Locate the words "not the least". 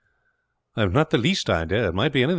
0.93-1.47